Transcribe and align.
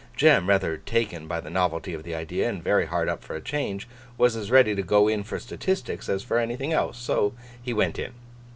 Jem, 0.15 0.49
rather 0.49 0.77
taken 0.77 1.27
by 1.27 1.39
the 1.39 1.51
novelty 1.51 1.93
of 1.93 2.01
the 2.01 2.15
idea, 2.15 2.49
and 2.49 2.63
very 2.63 2.87
hard 2.87 3.07
up 3.07 3.21
for 3.23 3.35
a 3.35 3.39
change, 3.39 3.87
was 4.17 4.35
as 4.35 4.49
ready 4.49 4.73
to 4.73 4.81
'go 4.81 5.07
in' 5.07 5.21
for 5.21 5.37
statistics 5.37 6.09
as 6.09 6.23
for 6.23 6.39
anything 6.39 6.73
else. 6.73 6.97
So, 6.97 7.33
he 7.61 7.71
went 7.71 7.99
in. 7.99 8.13